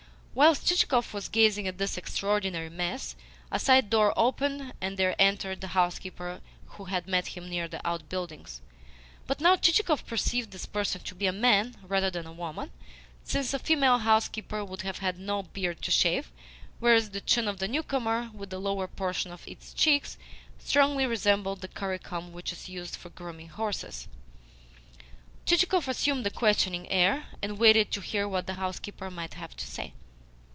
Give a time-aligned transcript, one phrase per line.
[0.33, 3.17] Whilst Chichikov was gazing at this extraordinary mess,
[3.51, 7.85] a side door opened and there entered the housekeeper who had met him near the
[7.85, 8.61] outbuildings.
[9.27, 12.71] But now Chichikov perceived this person to be a man rather than a woman,
[13.25, 16.31] since a female housekeeper would have had no beard to shave,
[16.79, 20.17] whereas the chin of the newcomer, with the lower portion of his cheeks,
[20.59, 24.07] strongly resembled the curry comb which is used for grooming horses.
[25.45, 29.67] Chichikov assumed a questioning air, and waited to hear what the housekeeper might have to
[29.67, 29.93] say.